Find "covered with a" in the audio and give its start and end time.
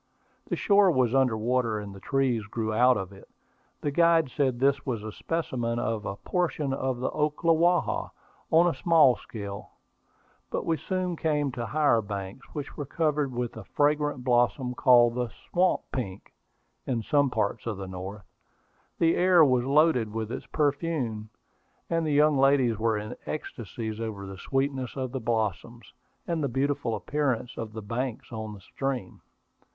12.87-13.63